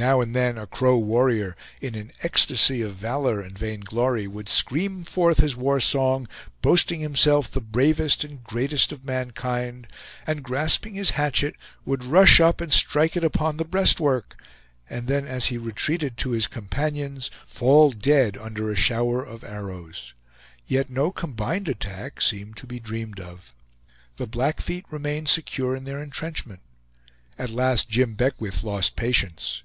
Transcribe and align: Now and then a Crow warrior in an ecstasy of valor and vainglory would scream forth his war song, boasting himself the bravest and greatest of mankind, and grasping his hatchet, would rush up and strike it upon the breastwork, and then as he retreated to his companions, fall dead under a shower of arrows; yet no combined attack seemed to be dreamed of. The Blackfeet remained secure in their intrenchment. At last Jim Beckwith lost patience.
Now 0.00 0.20
and 0.20 0.32
then 0.32 0.56
a 0.58 0.68
Crow 0.68 0.96
warrior 0.96 1.56
in 1.80 1.96
an 1.96 2.12
ecstasy 2.22 2.82
of 2.82 2.94
valor 2.94 3.40
and 3.40 3.58
vainglory 3.58 4.28
would 4.28 4.48
scream 4.48 5.02
forth 5.02 5.38
his 5.38 5.56
war 5.56 5.80
song, 5.80 6.28
boasting 6.62 7.00
himself 7.00 7.50
the 7.50 7.60
bravest 7.60 8.22
and 8.22 8.44
greatest 8.44 8.92
of 8.92 9.04
mankind, 9.04 9.88
and 10.24 10.44
grasping 10.44 10.94
his 10.94 11.10
hatchet, 11.18 11.56
would 11.84 12.04
rush 12.04 12.38
up 12.38 12.60
and 12.60 12.72
strike 12.72 13.16
it 13.16 13.24
upon 13.24 13.56
the 13.56 13.64
breastwork, 13.64 14.40
and 14.88 15.08
then 15.08 15.26
as 15.26 15.46
he 15.46 15.58
retreated 15.58 16.16
to 16.18 16.30
his 16.30 16.46
companions, 16.46 17.28
fall 17.44 17.90
dead 17.90 18.36
under 18.36 18.70
a 18.70 18.76
shower 18.76 19.20
of 19.26 19.42
arrows; 19.42 20.14
yet 20.64 20.88
no 20.88 21.10
combined 21.10 21.66
attack 21.66 22.20
seemed 22.22 22.56
to 22.56 22.68
be 22.68 22.78
dreamed 22.78 23.18
of. 23.18 23.52
The 24.16 24.28
Blackfeet 24.28 24.84
remained 24.92 25.28
secure 25.28 25.74
in 25.74 25.82
their 25.82 26.00
intrenchment. 26.00 26.60
At 27.36 27.50
last 27.50 27.88
Jim 27.88 28.14
Beckwith 28.14 28.62
lost 28.62 28.94
patience. 28.94 29.64